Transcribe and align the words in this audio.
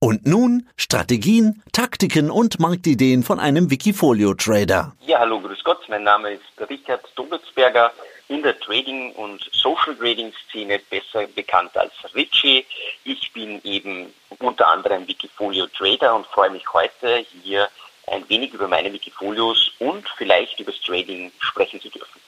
Und 0.00 0.26
nun 0.26 0.68
Strategien, 0.76 1.60
Taktiken 1.72 2.30
und 2.30 2.60
Marktideen 2.60 3.24
von 3.24 3.40
einem 3.40 3.68
Wikifolio-Trader. 3.68 4.92
Ja, 5.04 5.18
hallo, 5.18 5.40
grüß 5.40 5.64
Gott. 5.64 5.80
Mein 5.88 6.04
Name 6.04 6.34
ist 6.34 6.70
Richard 6.70 7.02
Dummelsberger, 7.16 7.90
in 8.28 8.44
der 8.44 8.56
Trading- 8.60 9.10
und 9.14 9.50
Social-Trading-Szene 9.50 10.80
besser 10.88 11.26
bekannt 11.34 11.76
als 11.76 11.92
Richie. 12.14 12.64
Ich 13.02 13.32
bin 13.32 13.60
eben 13.64 14.14
unter 14.38 14.68
anderem 14.68 15.08
Wikifolio-Trader 15.08 16.14
und 16.14 16.26
freue 16.26 16.50
mich 16.50 16.72
heute 16.72 17.24
hier 17.42 17.68
ein 18.06 18.22
wenig 18.28 18.54
über 18.54 18.68
meine 18.68 18.92
Wikifolios 18.92 19.72
und 19.80 20.08
vielleicht 20.16 20.60
über 20.60 20.70
das 20.70 20.80
Trading 20.80 21.32
sprechen 21.40 21.80
zu 21.80 21.88
dürfen. 21.88 22.20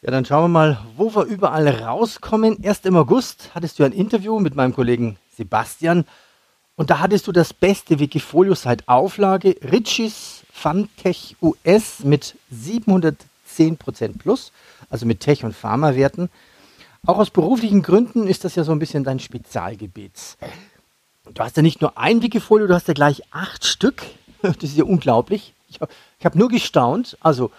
Ja, 0.00 0.10
dann 0.10 0.24
schauen 0.24 0.44
wir 0.44 0.48
mal, 0.48 0.78
wo 0.96 1.14
wir 1.14 1.24
überall 1.24 1.68
rauskommen. 1.68 2.62
Erst 2.62 2.86
im 2.86 2.96
August 2.96 3.50
hattest 3.54 3.78
du 3.78 3.84
ein 3.84 3.92
Interview 3.92 4.40
mit 4.40 4.54
meinem 4.54 4.74
Kollegen 4.74 5.18
Sebastian 5.36 6.06
und 6.76 6.90
da 6.90 6.98
hattest 6.98 7.26
du 7.26 7.32
das 7.32 7.52
beste 7.52 7.98
Wikifolio 7.98 8.54
seit 8.54 8.88
Auflage, 8.88 9.56
Richies 9.62 10.42
Fantech 10.52 11.36
US 11.40 12.00
mit 12.00 12.36
710% 12.52 13.16
plus, 14.18 14.52
also 14.90 15.06
mit 15.06 15.20
Tech- 15.20 15.44
und 15.44 15.54
Pharma-Werten. 15.54 16.30
Auch 17.06 17.18
aus 17.18 17.30
beruflichen 17.30 17.82
Gründen 17.82 18.26
ist 18.26 18.44
das 18.44 18.54
ja 18.54 18.64
so 18.64 18.72
ein 18.72 18.78
bisschen 18.78 19.04
dein 19.04 19.20
Spezialgebiet. 19.20 20.36
Du 21.32 21.42
hast 21.42 21.56
ja 21.56 21.62
nicht 21.62 21.80
nur 21.80 21.98
ein 21.98 22.22
Wikifolio, 22.22 22.66
du 22.66 22.74
hast 22.74 22.88
ja 22.88 22.94
gleich 22.94 23.22
acht 23.30 23.64
Stück. 23.64 24.02
Das 24.42 24.62
ist 24.62 24.76
ja 24.76 24.84
unglaublich. 24.84 25.54
Ich 25.70 25.80
habe 25.80 25.90
hab 26.22 26.34
nur 26.34 26.50
gestaunt. 26.50 27.16
Also 27.22 27.50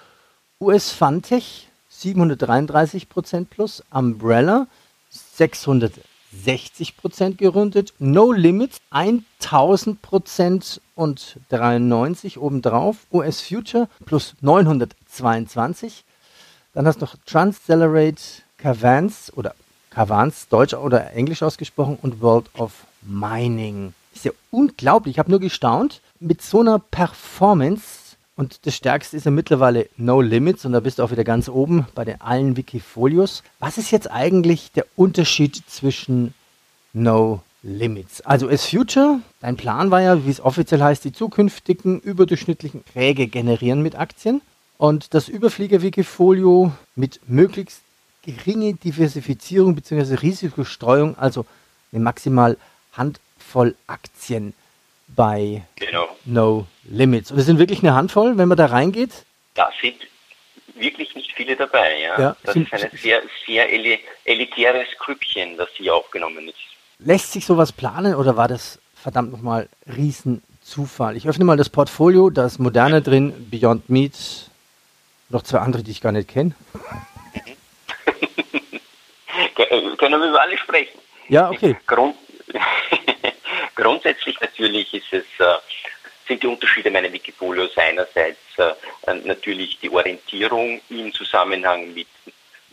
US 0.61 0.91
Fantech 0.91 1.67
733% 1.91 3.45
plus, 3.45 3.83
Umbrella 3.89 4.67
600 5.09 5.93
60% 6.45 7.35
gerundet, 7.35 7.93
No 7.99 8.31
Limits 8.31 8.79
1000% 8.91 10.79
und 10.95 11.37
93 11.49 12.37
obendrauf, 12.37 12.97
US 13.11 13.41
Future 13.41 13.87
plus 14.05 14.35
922. 14.41 16.03
Dann 16.73 16.87
hast 16.87 17.01
du 17.01 17.05
noch 17.05 17.15
Transcelerate 17.25 18.21
Cavans 18.57 19.31
oder 19.35 19.55
Cavans, 19.89 20.49
Deutsch 20.49 20.73
oder 20.73 21.13
Englisch 21.13 21.41
ausgesprochen 21.41 21.97
und 22.01 22.21
World 22.21 22.49
of 22.57 22.85
Mining. 23.01 23.93
Ist 24.13 24.25
ja 24.25 24.31
unglaublich, 24.51 25.15
ich 25.15 25.19
habe 25.19 25.31
nur 25.31 25.39
gestaunt. 25.39 26.01
Mit 26.19 26.41
so 26.41 26.59
einer 26.61 26.79
Performance 26.79 28.04
und 28.37 28.65
das 28.65 28.75
Stärkste 28.75 29.15
ist 29.15 29.25
ja 29.25 29.31
mittlerweile 29.31 29.87
No 29.95 30.19
Limits 30.19 30.65
und 30.65 30.73
da 30.73 30.81
bist 30.81 30.99
du 30.99 31.03
auch 31.03 31.11
wieder 31.11 31.23
ganz 31.23 31.47
oben 31.47 31.87
bei 31.95 32.03
den 32.03 32.19
allen 32.19 32.57
Wikifolios. 32.57 33.43
Was 33.59 33.77
ist 33.77 33.91
jetzt 33.91 34.11
eigentlich 34.11 34.71
der 34.73 34.85
Unterschied 34.97 35.63
zwischen 35.69 36.33
No 36.91 37.41
Limits? 37.63 38.21
Also 38.21 38.49
as 38.49 38.65
Future, 38.65 39.21
dein 39.39 39.55
Plan 39.55 39.89
war 39.89 40.01
ja, 40.01 40.25
wie 40.25 40.29
es 40.29 40.41
offiziell 40.41 40.81
heißt, 40.81 41.05
die 41.05 41.13
zukünftigen 41.13 42.01
überdurchschnittlichen 42.01 42.83
Träge 42.91 43.27
generieren 43.27 43.81
mit 43.81 43.95
Aktien. 43.95 44.41
Und 44.77 45.13
das 45.13 45.29
Überflieger-Wikifolio 45.29 46.73
mit 46.95 47.21
möglichst 47.29 47.79
geringe 48.23 48.73
Diversifizierung 48.73 49.75
bzw. 49.75 50.15
Risikostreuung, 50.15 51.17
also 51.17 51.45
eine 51.93 52.03
maximal 52.03 52.57
Handvoll 52.91 53.75
Aktien 53.87 54.53
bei 55.07 55.63
genau. 55.77 56.04
No 56.25 56.67
Limits. 56.83 57.31
Und 57.31 57.39
es 57.39 57.45
sind 57.45 57.59
wirklich 57.59 57.79
eine 57.79 57.93
Handvoll, 57.93 58.37
wenn 58.37 58.47
man 58.47 58.57
da 58.57 58.67
reingeht? 58.67 59.25
Da 59.53 59.69
sind 59.81 59.95
wirklich 60.75 61.15
nicht 61.15 61.31
viele 61.33 61.55
dabei. 61.55 61.99
Ja. 61.99 62.19
ja 62.19 62.35
das 62.43 62.55
ist 62.55 62.73
ein 62.73 62.89
sehr, 62.97 63.21
sehr 63.45 63.69
elitäres 64.25 64.87
Grüppchen, 64.99 65.57
das 65.57 65.69
hier 65.73 65.95
aufgenommen 65.95 66.47
ist. 66.47 66.57
Lässt 66.99 67.31
sich 67.31 67.45
sowas 67.45 67.71
planen 67.71 68.15
oder 68.15 68.37
war 68.37 68.47
das 68.47 68.79
verdammt 68.95 69.31
nochmal 69.31 69.69
Riesenzufall? 69.85 71.17
Ich 71.17 71.27
öffne 71.27 71.45
mal 71.45 71.57
das 71.57 71.69
Portfolio, 71.69 72.29
da 72.29 72.45
ist 72.45 72.59
Moderne 72.59 73.01
drin, 73.01 73.49
Beyond 73.49 73.89
Meat, 73.89 74.13
noch 75.29 75.43
zwei 75.43 75.59
andere, 75.59 75.83
die 75.83 75.91
ich 75.91 76.01
gar 76.01 76.11
nicht 76.11 76.29
kenne. 76.29 76.55
Können 79.97 80.21
wir 80.21 80.29
über 80.29 80.41
alle 80.41 80.57
sprechen? 80.57 80.99
Ja, 81.29 81.49
okay. 81.49 81.77
Grund 81.85 82.15
Grundsätzlich 83.75 84.39
natürlich 84.39 84.93
ist 84.93 85.11
es, 85.11 85.25
äh, 85.39 85.57
sind 86.27 86.41
die 86.43 86.47
Unterschiede 86.47 86.91
meiner 86.91 87.11
Wikifolios 87.11 87.77
einerseits 87.77 88.39
äh, 88.57 88.73
natürlich 89.23 89.77
die 89.79 89.89
Orientierung 89.89 90.81
im 90.89 91.13
Zusammenhang 91.13 91.93
mit 91.93 92.07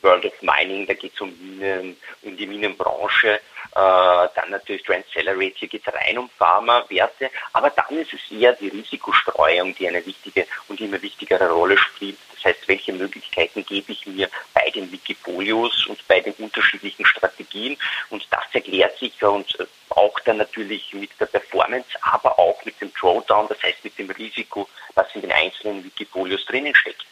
World 0.03 0.25
of 0.25 0.43
Mining, 0.43 0.87
da 0.87 0.95
geht 0.95 1.15
es 1.15 1.21
um 1.21 1.33
Minen, 1.41 1.97
um 2.23 2.37
die 2.37 2.47
Minenbranche, 2.47 3.35
äh, 3.35 3.41
dann 3.75 4.51
natürlich 4.51 4.83
Trend 4.83 5.07
Accelerate, 5.07 5.55
hier 5.57 5.69
geht 5.69 5.87
es 5.87 5.95
rein 5.95 6.19
um 6.19 6.29
Pharmawerte, 6.29 7.31
aber 7.53 7.71
dann 7.71 7.97
ist 7.97 8.13
es 8.13 8.31
eher 8.31 8.53
die 8.53 8.69
Risikostreuung, 8.69 9.75
die 9.75 9.89
eine 9.89 10.05
wichtige 10.05 10.47
und 10.69 10.81
immer 10.81 11.01
wichtigere 11.01 11.51
Rolle 11.51 11.79
spielt. 11.79 12.19
Das 12.35 12.45
heißt, 12.45 12.69
welche 12.69 12.93
Möglichkeiten 12.93 13.65
gebe 13.65 13.93
ich 13.93 14.07
mir 14.07 14.29
bei 14.53 14.69
den 14.71 14.91
Wikifolios 14.91 15.87
und 15.87 16.07
bei 16.09 16.21
den 16.21 16.33
unterschiedlichen 16.35 17.07
Strategien 17.07 17.77
und 18.11 18.27
das 18.31 18.45
erklärt 18.53 18.99
sich 18.99 19.23
und 19.23 19.57
auch 19.91 20.19
dann 20.21 20.39
natürlich 20.39 20.93
mit 20.95 21.11
der 21.21 21.27
Performance, 21.27 21.89
aber 22.01 22.39
auch 22.39 22.65
mit 22.65 22.81
dem 22.81 22.93
Drawdown, 22.93 23.49
das 23.49 23.63
heißt 23.63 23.85
mit 23.85 23.99
dem 23.99 24.11
Risiko, 24.11 24.69
was 24.95 25.07
in 25.15 25.23
den 25.23 25.33
einzelnen 25.33 25.85
Wikifolios 25.85 26.45
drinnen 26.47 26.75
steckt. 26.75 27.07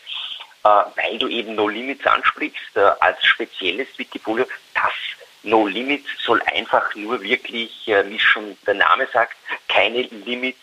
Äh, 0.62 0.69
weil 0.69 1.19
du 1.19 1.28
eben 1.28 1.54
No 1.54 1.69
Limits 1.69 2.06
ansprichst, 2.06 2.76
äh, 2.76 2.81
als 3.00 3.25
spezielles 3.25 3.88
Wikifolio, 3.97 4.47
das 4.75 4.93
No 5.43 5.66
Limits 5.66 6.06
soll 6.22 6.43
einfach 6.43 6.94
nur 6.94 7.22
wirklich, 7.22 7.88
äh, 7.88 8.06
wie 8.10 8.19
schon 8.19 8.59
der 8.66 8.75
Name 8.75 9.09
sagt, 9.12 9.37
keine 9.69 10.03
Limits 10.03 10.59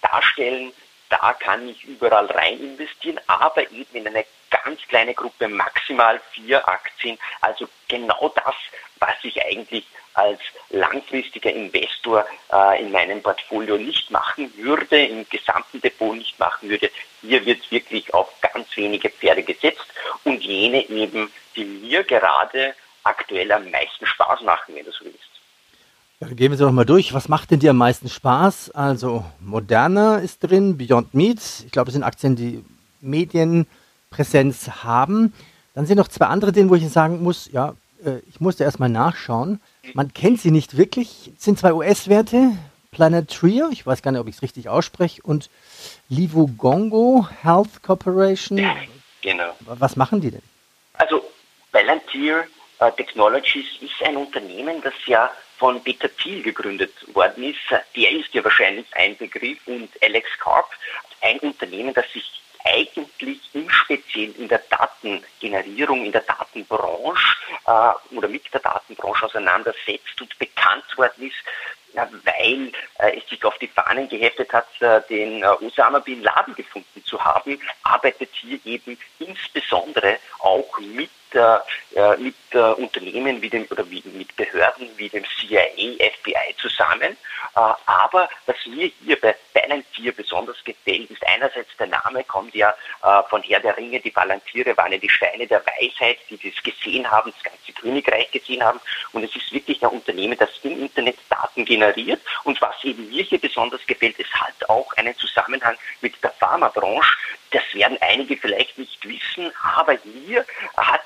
darstellen. 0.00 0.72
Da 1.10 1.34
kann 1.34 1.68
ich 1.68 1.84
überall 1.84 2.26
rein 2.26 2.58
investieren, 2.58 3.20
aber 3.26 3.70
eben 3.70 3.94
in 3.94 4.06
eine 4.06 4.24
ganz 4.50 4.80
kleine 4.88 5.14
Gruppe, 5.14 5.48
maximal 5.48 6.20
vier 6.32 6.66
Aktien. 6.68 7.18
Also 7.40 7.68
genau 7.88 8.32
das, 8.34 8.54
was 8.98 9.16
ich 9.22 9.42
eigentlich 9.44 9.86
als 10.14 10.40
langfristiger 10.70 11.52
Investor 11.52 12.26
äh, 12.52 12.82
in 12.82 12.90
meinem 12.90 13.22
Portfolio 13.22 13.76
nicht 13.76 14.10
machen 14.10 14.52
würde, 14.56 15.04
im 15.04 15.26
gesamten 15.28 15.80
Depot 15.80 16.16
nicht 16.16 16.38
machen 16.38 16.68
würde. 16.68 16.90
Hier 17.20 17.44
wird 17.46 17.70
wirklich 17.70 18.12
auf 18.12 18.28
ganz 18.40 18.76
wenige 18.76 19.10
Pferde 19.10 19.42
gesetzt 19.42 19.86
und 20.24 20.42
jene 20.42 20.88
eben, 20.88 21.30
die 21.54 21.64
mir 21.64 22.02
gerade 22.02 22.74
aktuell 23.04 23.50
am 23.52 23.70
meisten 23.70 24.06
Spaß 24.06 24.42
machen, 24.42 24.74
wenn 24.74 24.84
du 24.84 24.92
so 24.92 25.04
willst. 25.04 25.18
Ja, 26.20 26.26
gehen 26.28 26.50
wir 26.50 26.58
sie 26.58 26.64
doch 26.64 26.72
mal 26.72 26.84
durch. 26.84 27.14
Was 27.14 27.28
macht 27.28 27.52
denn 27.52 27.60
dir 27.60 27.70
am 27.70 27.76
meisten 27.76 28.08
Spaß? 28.08 28.72
Also 28.72 29.24
Moderna 29.38 30.18
ist 30.18 30.40
drin, 30.40 30.76
Beyond 30.76 31.14
Meat. 31.14 31.38
Ich 31.64 31.70
glaube, 31.70 31.88
es 31.88 31.94
sind 31.94 32.02
Aktien, 32.02 32.34
die 32.34 32.64
Medienpräsenz 34.08 34.68
haben. 34.82 35.32
Dann 35.74 35.86
sind 35.86 35.98
noch 35.98 36.08
zwei 36.08 36.26
andere 36.26 36.52
drin, 36.52 36.70
wo 36.70 36.74
ich 36.74 36.88
sagen 36.88 37.22
muss, 37.22 37.50
ja, 37.52 37.74
äh, 38.04 38.18
ich 38.28 38.40
musste 38.40 38.64
erstmal 38.64 38.88
nachschauen. 38.88 39.60
Man 39.94 40.12
kennt 40.12 40.40
sie 40.40 40.50
nicht 40.50 40.76
wirklich. 40.76 41.32
Es 41.36 41.44
sind 41.44 41.58
zwei 41.58 41.72
US-Werte. 41.72 42.52
Planet 42.90 43.30
Trio, 43.30 43.68
ich 43.70 43.86
weiß 43.86 44.02
gar 44.02 44.12
nicht, 44.12 44.20
ob 44.20 44.28
ich 44.28 44.36
es 44.36 44.42
richtig 44.42 44.70
ausspreche, 44.70 45.20
und 45.22 45.50
Livogongo 46.08 47.28
Health 47.42 47.82
Corporation. 47.82 48.56
Ja, 48.56 48.76
genau. 49.20 49.54
Was 49.60 49.94
machen 49.94 50.22
die 50.22 50.30
denn? 50.30 50.42
Also 50.94 51.22
Palantir 51.70 52.44
uh, 52.80 52.90
Technologies 52.90 53.66
ist 53.82 54.02
ein 54.02 54.16
Unternehmen, 54.16 54.80
das 54.82 54.94
ja 55.06 55.30
von 55.58 55.82
Peter 55.84 56.08
Thiel 56.16 56.42
gegründet 56.42 56.92
worden 57.14 57.44
ist. 57.44 57.58
Der 57.94 58.10
ist 58.10 58.32
ja 58.32 58.42
wahrscheinlich 58.42 58.86
ein 58.92 59.16
Begriff 59.18 59.58
und 59.66 59.90
Alex 60.02 60.26
Karp, 60.40 60.70
ein 61.20 61.38
Unternehmen, 61.40 61.92
das 61.92 62.10
sich 62.10 62.24
eigentlich 62.64 63.40
im 63.54 63.68
Speziell 63.70 64.32
in 64.32 64.48
der 64.48 64.62
Datengenerierung, 64.70 66.04
in 66.04 66.12
der 66.12 66.22
Datenbranche 66.22 67.36
äh, 67.66 68.16
oder 68.16 68.28
mit 68.28 68.52
der 68.52 68.60
Datenbranche 68.60 69.26
auseinandersetzt 69.26 70.20
und 70.20 70.38
bekannt 70.38 70.96
worden 70.96 71.28
ist, 71.28 71.36
ja, 71.94 72.08
weil 72.24 72.72
äh, 72.98 73.18
es 73.18 73.28
sich 73.28 73.44
auf 73.44 73.58
die 73.58 73.68
Fahnen 73.68 74.08
geheftet 74.08 74.52
hat, 74.52 74.68
äh, 74.80 75.00
den 75.08 75.42
äh, 75.42 75.46
Osama 75.46 76.00
Bin 76.00 76.22
Laden 76.22 76.54
gefunden 76.54 77.04
zu 77.04 77.22
haben, 77.22 77.60
arbeitet 77.82 78.30
hier 78.32 78.58
eben 78.64 78.98
insbesondere 79.18 80.18
auch 80.40 80.78
mit 80.78 81.10
äh, 81.34 82.16
mit 82.18 82.34
äh, 82.52 82.58
Unternehmen 82.58 83.40
wie 83.42 83.50
dem 83.50 83.66
oder 83.70 83.88
wie, 83.90 84.02
mit 84.12 84.34
Behörden 84.36 84.88
wie 84.96 85.08
dem 85.08 85.24
CIA, 85.24 85.66
FBI 86.12 86.54
zusammen. 86.60 87.16
Äh, 87.54 87.74
aber 87.86 88.28
was 88.46 88.56
mir 88.66 88.90
hier 89.02 89.20
bei 89.20 89.34
Palantir 89.52 90.12
besonders 90.12 90.62
gefällt, 90.64 91.10
ist 91.10 91.26
einerseits 91.26 91.76
der 91.78 91.88
Name 91.88 92.24
kommt 92.24 92.54
ja 92.54 92.74
äh, 93.02 93.22
von 93.28 93.42
Herr 93.42 93.60
der 93.60 93.76
Ringe. 93.76 94.00
Die 94.00 94.10
Palantiere 94.10 94.76
waren 94.76 94.92
ja 94.92 94.98
die 94.98 95.08
Steine 95.08 95.46
der 95.46 95.62
Weisheit, 95.66 96.18
die 96.30 96.38
das 96.38 96.62
gesehen 96.62 97.10
haben, 97.10 97.32
das 97.32 97.42
ganze 97.52 97.72
Königreich 97.72 98.30
gesehen 98.30 98.62
haben. 98.62 98.80
Und 99.12 99.24
es 99.24 99.34
ist 99.34 99.52
wirklich 99.52 99.82
ein 99.82 99.90
Unternehmen, 99.90 100.36
das 100.38 100.50
im 100.62 100.80
Internet 100.80 101.16
Daten 101.28 101.64
generiert. 101.64 102.20
Und 102.44 102.60
was 102.60 102.82
eben 102.84 103.08
mir 103.08 103.22
hier 103.22 103.40
besonders 103.40 103.84
gefällt, 103.86 104.18
es 104.18 104.32
hat 104.32 104.68
auch 104.68 104.92
einen 104.96 105.16
Zusammenhang 105.18 105.76
mit 106.00 106.14
der 106.22 106.30
Pharmabranche, 106.30 107.16
Das 107.50 107.62
werden 107.72 107.96
einige 108.00 108.36
vielleicht 108.36 108.76
nicht 108.76 109.08
wissen, 109.08 109.50
aber 109.74 109.96
hier 110.02 110.44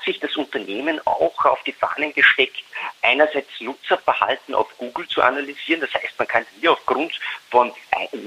sich 0.05 0.19
das 0.19 0.35
Unternehmen 0.35 0.99
auch 1.05 1.45
auf 1.45 1.61
die 1.63 1.71
Fahnen 1.71 2.13
gesteckt, 2.13 2.63
einerseits 3.01 3.49
Nutzerverhalten 3.59 4.55
auf 4.55 4.67
Google 4.77 5.07
zu 5.07 5.21
analysieren. 5.21 5.81
Das 5.81 5.93
heißt, 5.93 6.17
man 6.17 6.27
kann 6.27 6.45
hier 6.59 6.71
aufgrund 6.71 7.19
von, 7.49 7.71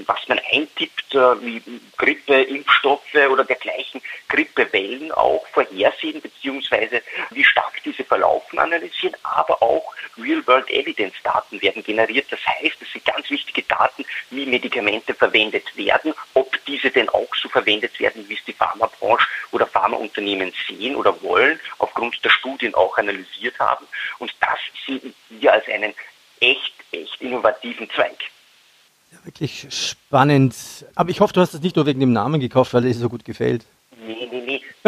was 0.05 0.27
man 0.27 0.39
eintippt, 0.51 1.15
äh, 1.15 1.41
wie 1.41 1.61
Grippe, 1.97 2.41
Impfstoffe 2.43 3.15
oder 3.29 3.43
dergleichen, 3.43 4.01
Grippewellen 4.29 5.11
auch 5.11 5.45
vorhersehen, 5.47 6.21
beziehungsweise 6.21 7.01
wie 7.31 7.43
stark 7.43 7.81
diese 7.83 8.03
verlaufen, 8.03 8.59
analysieren, 8.59 9.15
aber 9.23 9.61
auch 9.61 9.93
Real-World-Evidence-Daten 10.17 11.61
werden 11.61 11.83
generiert. 11.83 12.27
Das 12.31 12.39
heißt, 12.45 12.81
es 12.81 12.91
sind 12.91 13.05
ganz 13.05 13.29
wichtige 13.29 13.63
Daten, 13.63 14.05
wie 14.29 14.45
Medikamente 14.45 15.13
verwendet 15.13 15.75
werden, 15.75 16.13
ob 16.33 16.57
diese 16.65 16.89
denn 16.89 17.09
auch 17.09 17.33
so 17.35 17.49
verwendet 17.49 17.99
werden, 17.99 18.27
wie 18.27 18.35
es 18.35 18.43
die 18.45 18.53
Pharmabranche 18.53 19.27
Pharmaunternehmen 19.97 20.53
sehen 20.67 20.95
oder 20.95 21.21
wollen, 21.21 21.59
aufgrund 21.79 22.23
der 22.23 22.29
Studien 22.29 22.73
auch 22.75 22.97
analysiert 22.97 23.57
haben. 23.59 23.85
Und 24.19 24.33
das 24.39 24.59
sehen 24.85 25.13
wir 25.29 25.53
als 25.53 25.67
einen 25.67 25.93
echt, 26.39 26.73
echt 26.91 27.21
innovativen 27.21 27.89
Zweig. 27.89 28.17
Ja, 29.11 29.25
wirklich 29.25 29.67
spannend. 29.69 30.55
Aber 30.95 31.09
ich 31.09 31.19
hoffe, 31.19 31.33
du 31.33 31.41
hast 31.41 31.53
es 31.53 31.61
nicht 31.61 31.75
nur 31.75 31.85
wegen 31.85 31.99
dem 31.99 32.13
Namen 32.13 32.39
gekauft, 32.39 32.73
weil 32.73 32.85
es 32.85 32.97
dir 32.97 33.01
so 33.03 33.09
gut 33.09 33.25
gefällt. 33.25 33.65
Nee, 34.05 34.27
nee. 34.31 34.36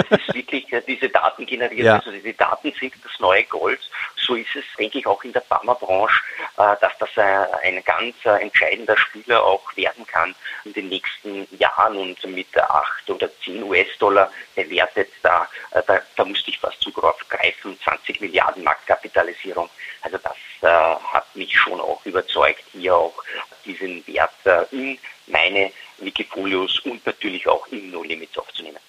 Das 0.09 0.19
ist 0.19 0.33
wirklich 0.33 0.65
diese 0.87 1.09
Daten 1.09 1.45
generiert. 1.45 1.85
Ja. 1.85 1.95
Also 1.95 2.11
diese 2.11 2.33
Daten 2.33 2.71
sind 2.79 2.93
das 3.03 3.19
neue 3.19 3.43
Gold. 3.43 3.79
So 4.15 4.35
ist 4.35 4.55
es, 4.55 4.63
denke 4.77 4.99
ich, 4.99 5.07
auch 5.07 5.23
in 5.23 5.33
der 5.33 5.41
Pharmabranche, 5.41 6.21
äh, 6.57 6.75
dass 6.81 6.97
das 6.99 7.09
ein 7.17 7.83
ganz 7.83 8.15
äh, 8.25 8.41
entscheidender 8.41 8.97
Spieler 8.97 9.43
auch 9.43 9.75
werden 9.75 10.05
kann 10.05 10.35
in 10.65 10.73
den 10.73 10.89
nächsten 10.89 11.47
Jahren 11.57 11.97
und 11.97 12.23
mit 12.27 12.57
8 12.57 13.09
oder 13.09 13.29
10 13.43 13.63
US-Dollar 13.63 14.31
bewertet. 14.55 15.09
Da, 15.23 15.47
äh, 15.71 15.81
da, 15.85 15.99
da 16.15 16.25
musste 16.25 16.51
ich 16.51 16.59
fast 16.59 16.81
zugreifen, 16.81 17.79
20 17.83 18.21
Milliarden 18.21 18.63
Marktkapitalisierung. 18.63 19.69
Also 20.01 20.17
das 20.17 20.35
hat 20.61 21.33
mich 21.35 21.57
schon 21.57 21.79
auch 21.79 22.05
überzeugt, 22.05 22.63
hier 22.73 22.93
auch 22.93 23.23
diesen 23.63 24.05
Wert 24.07 24.31
in 24.71 24.99
meine 25.27 25.71
Wikifolios 25.99 26.79
und 26.79 27.05
natürlich 27.05 27.47
auch 27.47 27.65
in 27.67 27.91
No 27.91 28.03
Limits 28.03 28.37
aufzunehmen. 28.37 28.79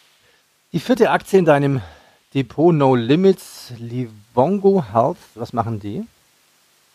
Die 0.73 0.79
vierte 0.79 1.11
Aktie 1.11 1.41
in 1.41 1.45
deinem 1.45 1.81
Depot 2.33 2.73
No 2.73 2.95
Limits, 2.95 3.73
Livongo 3.81 4.85
Health, 4.93 5.17
was 5.35 5.53
machen 5.53 5.81
die? 5.81 6.07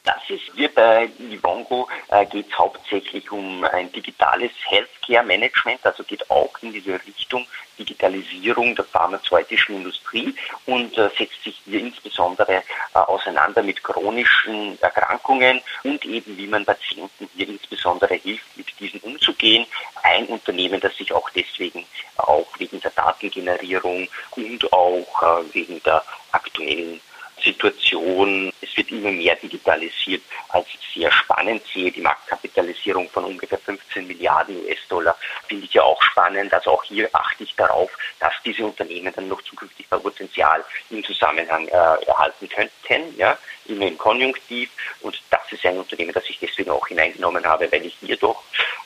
Das 0.05 0.21
ist 0.29 0.43
hier 0.55 0.71
bei 0.73 1.09
Livongo 1.17 1.89
äh, 2.09 2.27
geht 2.27 2.47
es 2.47 2.57
hauptsächlich 2.57 3.31
um 3.31 3.63
ein 3.63 3.91
digitales 3.91 4.51
Healthcare 4.65 5.25
Management, 5.25 5.83
also 5.83 6.03
geht 6.03 6.29
auch 6.29 6.51
in 6.61 6.71
diese 6.71 6.93
Richtung 6.93 7.47
Digitalisierung 7.79 8.75
der 8.75 8.85
pharmazeutischen 8.85 9.77
Industrie 9.77 10.35
und 10.67 10.95
äh, 10.97 11.09
setzt 11.17 11.43
sich 11.43 11.59
hier 11.65 11.79
insbesondere 11.79 12.57
äh, 12.93 12.97
auseinander 12.99 13.63
mit 13.63 13.83
chronischen 13.83 14.79
Erkrankungen 14.79 15.59
und 15.83 16.05
eben 16.05 16.37
wie 16.37 16.47
man 16.47 16.65
Patienten 16.65 17.27
hier 17.35 17.49
insbesondere 17.49 18.13
hilft, 18.13 18.55
mit 18.55 18.79
diesen 18.79 18.99
umzugehen. 19.01 19.65
Ein 20.03 20.27
Unternehmen, 20.27 20.79
das 20.79 20.95
sich 20.95 21.11
auch 21.11 21.29
deswegen 21.31 21.83
auch 22.17 22.47
wegen 22.59 22.79
der 22.79 22.91
Datengenerierung 22.91 24.07
und 24.35 24.71
auch 24.71 25.23
äh, 25.23 25.53
wegen 25.53 25.81
der 25.81 26.03
aktuellen 26.31 27.01
Situation. 27.45 28.51
Es 28.61 28.75
wird 28.75 28.91
immer 28.91 29.11
mehr 29.11 29.35
digitalisiert, 29.35 30.23
als 30.49 30.67
ich 30.67 30.79
sehr 30.93 31.11
spannend 31.11 31.61
sehe. 31.73 31.91
Die 31.91 32.01
Marktkapitalisierung 32.01 33.09
von 33.09 33.25
ungefähr 33.25 33.59
15 33.59 34.07
Milliarden 34.07 34.57
US-Dollar 34.65 35.15
finde 35.47 35.65
ich 35.65 35.73
ja 35.73 35.83
auch 35.83 36.01
spannend. 36.01 36.53
Also 36.53 36.71
auch 36.71 36.83
hier 36.83 37.09
achte 37.13 37.43
ich 37.43 37.55
darauf, 37.55 37.91
dass 38.19 38.33
diese 38.43 38.65
Unternehmen 38.65 39.13
dann 39.15 39.27
noch 39.27 39.41
zukünftig 39.43 39.85
Potenzial 39.89 40.63
im 40.89 41.03
Zusammenhang 41.03 41.67
äh, 41.67 41.71
erhalten 41.71 42.49
könnten, 42.49 43.17
ja, 43.17 43.37
immer 43.65 43.87
im 43.87 43.97
Konjunktiv. 43.97 44.69
Und 45.01 45.19
das 45.29 45.41
ist 45.51 45.65
ein 45.65 45.77
Unternehmen, 45.77 46.13
das 46.13 46.29
ich 46.29 46.39
deswegen 46.39 46.71
auch 46.71 46.87
hineingenommen 46.87 47.45
habe, 47.45 47.71
weil 47.71 47.85
ich 47.85 47.95
hier 48.01 48.17
doch 48.17 48.43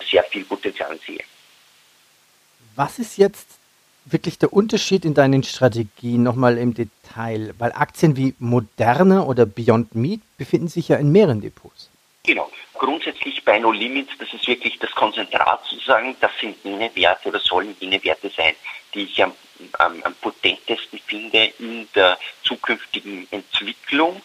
sehr 0.10 0.24
viel 0.24 0.46
Potenzial 0.46 0.98
sehe. 1.06 1.24
Was 2.76 3.00
ist 3.00 3.18
jetzt 3.18 3.49
wirklich 4.12 4.40
der 4.40 4.54
Unterschied 4.54 5.06
in 5.06 5.14
deinen 5.14 5.44
Strategien 5.44 6.24
nochmal 6.24 6.58
im 6.58 6.74
Detail? 6.74 7.54
Weil 7.58 7.72
Aktien 7.74 8.18
wie 8.18 8.36
Moderna 8.40 9.24
oder 9.24 9.46
Beyond 9.46 9.96
Meat 9.96 10.22
befinden 10.38 10.68
sich 10.68 10.90
ja 10.90 10.98
in 10.98 11.12
mehreren 11.12 11.42
Depots. 11.42 11.90
Genau. 12.24 12.50
Grundsätzlich 12.74 13.44
bei 13.44 13.60
No 13.60 13.72
Limits, 13.72 14.12
das 14.20 14.34
ist 14.34 14.48
wirklich 14.48 14.80
das 14.80 14.92
Konzentrat 14.92 15.66
sozusagen, 15.66 16.16
das 16.22 16.32
sind 16.40 16.56
jene 16.64 16.90
Werte 16.96 17.28
oder 17.28 17.40
sollen 17.40 17.76
jene 17.80 18.02
Werte 18.04 18.30
sein, 18.30 18.56
die 18.94 19.02
ich 19.02 19.22
am, 19.22 19.34
am, 19.74 20.02
am 20.04 20.14
potentesten 20.16 21.00
finde 21.06 21.52
in 21.60 21.88
der 21.94 22.18
zukünftigen 22.44 23.28
Entwicklung. 23.32 24.22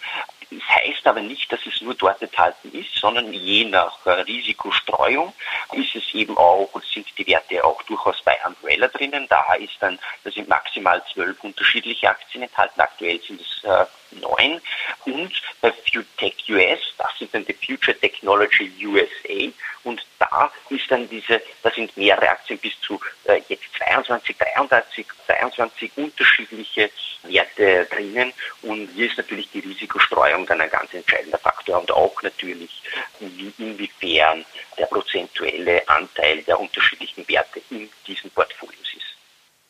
Das 0.55 0.69
heißt 0.69 1.07
aber 1.07 1.21
nicht, 1.21 1.51
dass 1.51 1.61
es 1.67 1.81
nur 1.81 1.95
dort 1.95 2.23
enthalten 2.23 2.71
ist, 2.73 2.95
sondern 2.95 3.33
je 3.33 3.65
nach 3.65 4.05
äh, 4.07 4.11
Risikostreuung 4.11 5.33
ist 5.73 5.95
es 5.97 6.15
eben 6.15 6.37
auch, 6.37 6.71
sind 6.93 7.07
die 7.19 7.27
Werte 7.27 7.65
auch 7.65 7.83
durchaus 7.85 8.23
bei 8.23 8.37
Umbrella 8.47 8.89
drinnen. 8.89 9.27
Da 9.29 9.55
ist 9.55 9.75
dann, 9.81 9.99
da 10.23 10.31
sind 10.31 10.49
maximal 10.49 11.03
zwölf 11.13 11.43
unterschiedliche 11.43 12.09
Aktien 12.09 12.43
enthalten. 12.43 12.81
Aktuell 12.81 13.21
sind 13.21 13.41
es 13.41 13.65
äh, 13.65 13.87
neun. 14.21 14.61
Und 15.07 15.33
bei 15.61 15.73
FuTech 15.73 16.37
US, 16.51 16.81
das 16.99 17.11
ist 17.21 17.35
dann 17.35 17.45
die 17.47 17.55
Future 17.55 17.99
Technology 17.99 18.71
USA. 18.87 19.53
Und 19.83 20.05
da 20.19 20.53
ist 20.71 20.91
dann 20.91 21.09
diese, 21.09 21.43
da 21.63 21.71
sind 21.71 21.97
mehrere 21.97 22.31
Aktien 22.31 22.59
bis 22.59 22.79
zu 22.81 23.01
äh, 23.25 23.41
jetzt 23.49 23.65
22, 23.77 24.37
33, 24.37 25.07
23 25.27 25.93
unterschiedliche 25.97 26.91
Werte 27.27 27.87
drinnen. 27.91 28.33
Und 28.63 28.89
hier 28.95 29.07
ist 29.07 29.17
natürlich 29.17 29.51
die 29.51 29.61
Risikostreuung 29.61 30.47
dann 30.47 30.61
ein 30.61 30.71
ganz 30.71 30.93
entscheidender 30.95 31.39
Faktor 31.39 31.81
und 31.81 31.91
auch 31.91 32.23
natürlich, 32.23 32.83
wie, 33.21 33.53
inwiefern 33.59 34.45
der 34.79 34.87
prozentuelle 34.87 35.87
Anteil 35.89 36.43
der 36.43 36.59
unterschiedlichen 36.59 37.27
Werte 37.29 37.61
in 37.71 37.89
diesen 38.07 38.31
Portfolios 38.31 38.95
ist. 38.97 39.17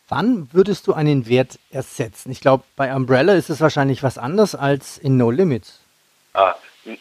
Wann 0.09 0.49
würdest 0.53 0.87
du 0.87 0.93
einen 0.93 1.29
Wert 1.29 1.59
ersetzen? 1.71 2.31
Ich 2.31 2.41
glaube, 2.41 2.65
bei 2.77 2.95
Umbrella 2.95 3.35
ist 3.35 3.51
es 3.51 3.61
wahrscheinlich 3.61 4.03
was 4.03 4.19
anderes 4.19 4.55
als 4.55 4.99
in 4.99 5.17
No 5.17 5.31
Limits. 5.31 5.81
Uh, 6.37 6.53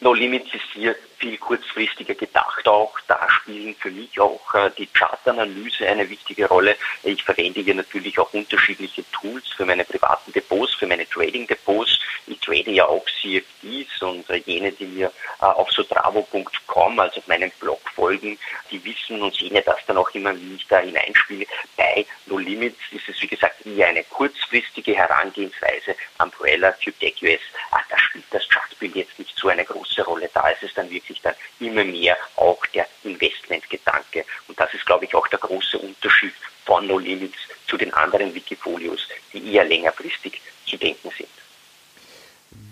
no 0.02 0.14
Limits 0.14 0.54
ist 0.54 0.72
hier 0.74 0.96
viel 1.18 1.38
kurzfristiger 1.38 2.16
gedacht 2.16 2.68
auch. 2.68 2.94
Da 3.08 3.28
spielen 3.30 3.76
für 3.76 3.92
mich 3.92 4.20
auch 4.20 4.54
äh, 4.54 4.70
die 4.78 4.88
Chartanalyse 4.88 5.88
eine 5.88 6.10
wichtige 6.10 6.48
Rolle. 6.48 6.76
Ich 7.04 7.24
verwende 7.24 7.62
hier 7.62 7.76
natürlich 7.76 8.20
auch 8.20 8.34
unterschiedliche 8.34 9.04
Tools 9.12 9.48
für 9.50 9.66
meine 9.66 9.86
privaten 9.86 10.32
Depots, 10.34 10.76
für 10.76 10.88
meine 10.88 11.08
Trading-Depots. 11.08 12.00
Ich 12.28 12.40
trade 12.40 12.72
ja 12.72 12.86
auch 12.86 13.06
CFDs 13.22 14.02
und 14.02 14.30
äh, 14.30 14.42
jene, 14.46 14.72
die 14.72 14.86
mir 14.86 15.12
äh, 15.42 15.46
auf 15.46 15.72
sotravo.com, 15.72 17.00
also 17.00 17.20
auf 17.20 17.28
meinem 17.28 17.52
Blog 17.60 17.82
folgen, 17.96 18.38
die 18.72 18.84
wissen 18.84 19.22
und 19.22 19.36
sehen 19.36 19.56
ja 19.56 19.62
das 19.62 19.80
dann 19.88 19.98
auch 19.98 20.10
immer, 20.12 20.36
wie 20.36 20.56
ich 20.56 20.68
da 20.68 20.80
hineinspiele. 20.80 21.46
Bei 21.78 22.06
No 22.26 22.38
Limits 22.38 22.80
ist 22.92 23.08
es, 23.08 23.22
wie 23.22 23.28
gesagt, 23.28 23.66
eher 23.66 23.88
eine 23.88 24.04
kurzfristige 24.04 24.96
Herangehensweise. 24.96 25.96
Umbrella, 26.20 26.72
QTech 26.72 27.22
US, 27.24 27.42
ah, 27.72 27.80
da 27.90 27.98
spielt 27.98 28.26
das 28.32 28.48
Chartbild 28.50 28.96
jetzt 28.96 29.13
so 29.44 29.50
eine 29.50 29.66
große 29.66 30.02
Rolle. 30.04 30.30
Da 30.34 30.50
ist 30.50 30.64
es 30.64 30.74
dann 30.74 30.90
wirklich 30.90 31.22
dann 31.22 31.36
immer 31.60 31.84
mehr 31.84 32.18
auch 32.38 32.66
der 32.68 32.88
Investmentgedanke. 33.04 34.26
Und 34.48 34.60
das 34.60 34.74
ist, 34.74 34.86
glaube 34.86 35.06
ich, 35.06 35.14
auch 35.14 35.28
der 35.28 35.40
große 35.40 35.78
Unterschied 35.78 36.34
von 36.66 36.88
No 36.88 36.98
Limits 36.98 37.38
zu 37.68 37.78
den 37.78 37.94
anderen 37.94 38.34
Wikifolios, 38.34 39.08
die 39.34 39.54
eher 39.54 39.66
längerfristig 39.66 40.42
zu 40.66 40.78
denken 40.78 41.12
sind. 41.16 41.30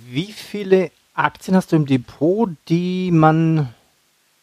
Wie 0.06 0.32
viele 0.32 0.92
Aktien 1.14 1.56
hast 1.56 1.72
du 1.72 1.76
im 1.76 1.86
Depot, 1.86 2.50
die 2.70 3.12
man 3.12 3.74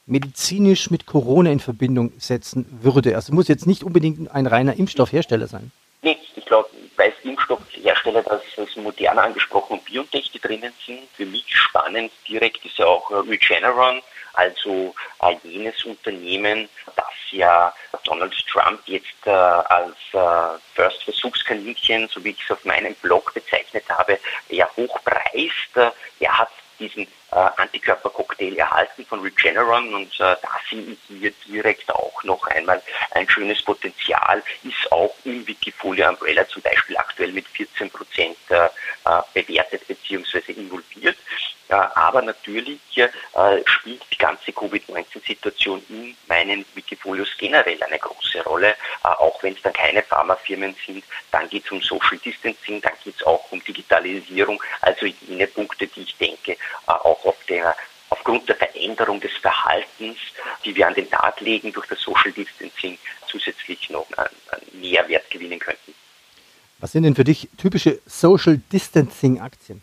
medizinisch 0.07 0.91
mit 0.91 1.07
Corona 1.07 1.51
in 1.51 1.61
Verbindung 1.61 2.13
setzen 2.19 2.67
würde? 2.83 3.17
Also 3.17 3.33
muss 3.33 3.49
jetzt 3.49 3.67
nicht 3.67 3.83
unbedingt 3.83 4.31
ein 4.31 4.47
reiner 4.47 4.77
Impfstoffhersteller 4.77 5.47
sein. 5.47 5.73
Nee, 6.03 6.17
ich 6.37 6.45
glaube, 6.45 6.69
weil 6.99 7.15
Impfstoffhersteller, 7.23 8.23
das 8.25 8.43
ist 8.57 8.77
modern 8.77 9.19
angesprochen, 9.19 9.75
und 9.75 9.85
Biotech, 9.85 10.31
die 10.33 10.41
drinnen 10.41 10.73
sind. 10.85 11.09
Für 11.17 11.25
mich 11.25 11.45
spannend 11.49 12.13
direkt 12.29 12.65
ist 12.67 12.77
ja 12.77 12.87
auch 12.87 13.11
äh, 13.11 13.15
Regeneron, 13.15 14.03
also 14.35 14.95
äh, 15.23 15.35
jenes 15.45 15.83
Unternehmen, 15.85 16.69
das 16.97 17.07
ja 17.31 17.73
Donald 18.05 18.35
Trump 18.49 18.81
jetzt 18.87 19.27
äh, 19.27 19.31
als 19.31 19.97
äh, 20.13 20.59
First 20.75 21.05
Versuchskaninchen, 21.05 22.09
so 22.09 22.23
wie 22.25 22.31
ich 22.31 22.45
es 22.45 22.51
auf 22.51 22.65
meinem 22.65 22.95
Blog 22.97 23.33
bezeichnet 23.33 23.85
habe, 23.89 24.19
ja 24.49 24.69
hochpreist. 24.77 25.95
Er 26.21 26.39
hat 26.39 26.51
diesen 26.79 27.05
äh, 27.05 27.18
Antikörpercocktail 27.31 28.57
erhalten 28.57 29.05
von 29.07 29.21
Regeneron 29.21 29.95
und 29.95 30.15
äh, 30.15 30.37
da 30.41 30.61
sehe 30.71 30.81
ich 30.81 30.99
hier 31.09 31.33
direkt 31.47 31.91
auch 31.95 32.23
noch 32.25 32.47
einmal 32.47 32.83
ein 33.13 33.29
schönes 33.29 33.63
Potenzial, 33.63 34.43
ist 34.63 34.91
auch 34.91 35.15
im 35.25 35.47
Wikifolio 35.47 36.09
Umbrella 36.09 36.49
zum 36.49 36.63
Beispiel 36.63 36.97
aktuell 36.97 37.33
mit 37.33 37.47
14 37.49 37.91
Prozent 37.91 38.37
äh, 38.49 38.69
bewertet 39.35 39.87
bzw. 39.87 40.53
involviert. 40.53 41.17
aber 41.69 42.23
natürlich 42.23 42.81
äh, 42.97 43.09
spielt 43.67 44.03
die 44.13 44.19
ganze 44.19 44.53
Covid-19-Situation 44.53 45.83
in 45.89 46.17
meinen 46.27 46.65
Wikifolios 46.75 47.29
generell 47.39 47.83
eine 47.83 47.99
große 47.99 48.43
Rolle, 48.45 48.71
äh, 48.71 49.09
auch 49.09 49.43
wenn 49.43 49.55
es 49.55 49.63
dann 49.63 49.73
keine 49.73 50.03
Pharmafirmen 50.03 50.75
sind. 50.87 51.05
Dann 51.31 51.49
geht 51.49 51.65
es 51.65 51.71
um 51.71 51.81
Social 51.83 52.19
Distancing, 52.19 52.81
dann 52.81 52.95
geht 53.05 53.17
es 53.17 53.27
auch 53.27 53.51
um 53.53 53.63
Digitalisierung, 53.63 54.63
also 54.81 55.07
jene 55.07 55.47
Punkte, 55.47 55.87
die 55.87 56.03
ich 56.03 56.17
denke, 56.17 56.53
äh, 56.53 56.57
auch 56.87 57.18
auf 57.25 57.37
der 57.49 57.77
aufgrund 58.11 58.49
der 58.49 58.57
Veränderung 58.57 59.21
des 59.21 59.33
Verhaltens, 59.33 60.17
die 60.65 60.75
wir 60.75 60.89
an 60.89 60.95
den 60.95 61.11
Tag 61.11 61.41
legen 61.41 61.73
durch 61.73 61.87
das 61.89 62.01
Social 62.01 62.33
Distancing, 62.33 62.99
zusätzlich 63.27 63.91
noch 63.91 64.07
an, 64.17 64.29
an 64.51 64.61
Mehrwert 64.73 65.31
gewinnen 65.31 65.59
könnten. 65.59 65.95
Was 66.79 66.93
sind 66.93 67.03
denn 67.03 67.15
für 67.15 67.25
dich 67.25 67.49
typische 67.59 68.01
Social 68.07 68.59
Distancing 68.73 69.41
Aktien? 69.41 69.83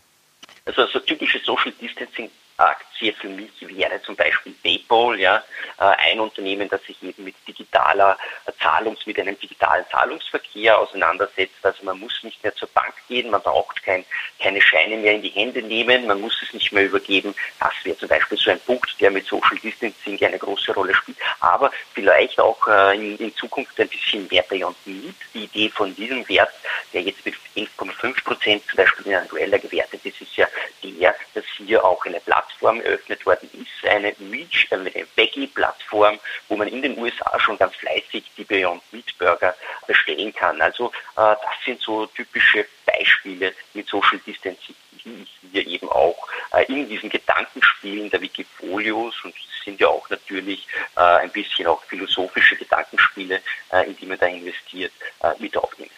Also 0.66 0.88
so 0.88 1.00
typische 1.00 1.40
Social 1.40 1.72
Distancing 1.74 2.32
Aktie 2.58 3.14
für 3.14 3.28
mich 3.28 3.52
wäre 3.60 4.02
zum 4.02 4.16
Beispiel 4.16 4.54
PayPal, 4.64 5.20
ja, 5.20 5.44
äh, 5.78 5.84
ein 5.84 6.20
Unternehmen, 6.20 6.70
das 6.70 6.82
sich 6.84 7.02
eben 7.04 7.26
mit 7.26 7.36
digitaler 7.48 8.18
Zahlungs, 8.62 9.06
mit 9.06 9.20
einem 9.20 9.38
digitalen 9.38 9.86
Zahlungsverkehr 9.92 10.80
auseinandersetzt. 10.80 11.64
Also 11.64 11.84
man 11.84 12.00
muss 12.00 12.24
nicht 12.24 12.42
mehr 12.44 12.56
zur 12.56 12.70
Bank 12.70 12.94
gehen, 13.10 13.30
man 13.30 13.42
braucht 13.42 13.84
kein, 13.84 14.06
keine 14.40 14.62
Scheine 14.62 14.98
mehr 14.98 15.14
in 15.14 15.22
die 15.22 15.30
Hände 15.30 15.62
nehmen, 15.62 16.08
man 16.08 16.22
muss 16.22 16.42
es 16.42 16.54
nicht 16.54 16.72
mehr 16.72 16.86
übergeben. 16.86 17.36
Das 17.60 17.74
wäre 17.84 17.98
zum 17.98 18.08
Beispiel 18.08 18.38
so 18.38 18.52
ein 18.52 18.60
Punkt, 18.62 19.00
der 19.02 19.12
mit 19.12 19.26
Social 19.26 19.58
Distancing 19.62 20.24
eine 20.24 20.40
große 20.40 20.74
Rolle 20.74 20.96
spielt. 20.96 21.18
Aber 21.42 21.72
vielleicht 21.94 22.40
auch 22.40 22.66
äh, 22.68 22.96
in, 22.96 23.18
in 23.18 23.36
Zukunft 23.36 23.78
ein 23.80 23.90
bisschen 23.90 24.28
mehr 24.32 24.44
Beyond 24.44 24.78
Meat. 24.86 25.16
Die 25.34 25.44
Idee 25.44 25.70
von 25.70 25.94
diesem 25.94 26.28
Wert, 26.30 26.54
der 26.94 27.02
jetzt 27.02 27.26
mit 27.26 27.36
11,5 27.58 28.24
Prozent 28.24 28.64
zum 28.68 28.78
Beispiel 28.78 29.08
in 29.08 29.16
Annuella 29.16 29.58
gewertet 29.58 30.00
ist, 30.06 30.22
ist 30.22 30.38
ja 30.38 30.48
der, 30.82 31.16
dass 31.34 31.44
hier 31.58 31.84
auch 31.84 32.06
eine 32.06 32.20
Plattform 32.22 32.45
Plattform 32.46 32.82
eröffnet 32.82 33.26
worden 33.26 33.50
ist, 33.54 33.90
eine 33.90 34.16
Reach, 34.32 34.68
eine 34.72 34.92
Veggie-Plattform, 35.16 36.20
wo 36.48 36.56
man 36.56 36.68
in 36.68 36.82
den 36.82 36.98
USA 36.98 37.40
schon 37.40 37.58
ganz 37.58 37.76
fleißig 37.76 38.24
die 38.38 38.44
Beyond 38.44 38.82
Meat 38.92 39.18
Burger 39.18 39.56
bestellen 39.88 40.34
kann. 40.34 40.62
Also 40.62 40.88
äh, 40.88 40.92
das 41.16 41.66
sind 41.66 41.82
so 41.82 42.06
typische 42.08 42.66
Beispiele 42.86 43.54
mit 43.74 43.88
Social 43.88 44.20
Distancing, 44.26 44.76
die 45.04 45.24
ich 45.24 45.52
hier 45.52 45.68
eben 45.68 45.90
auch 45.90 46.28
äh, 46.54 46.66
in 46.66 46.88
diesen 46.88 47.10
Gedankenspielen 47.10 48.10
der 48.10 48.22
Wikifolios 48.22 49.16
und 49.24 49.34
sind 49.64 49.80
ja 49.80 49.88
auch 49.88 50.10
natürlich 50.10 50.68
äh, 50.96 51.00
ein 51.00 51.32
bisschen 51.32 51.68
auch 51.68 51.84
philosophische 51.84 52.56
Gedankenspiele, 52.56 53.42
äh, 53.72 53.88
in 53.88 53.98
die 53.98 54.06
man 54.06 54.20
da 54.20 54.28
investiert, 54.28 54.94
äh, 55.22 55.32
mit 55.40 55.58
aufnehme. 55.58 55.90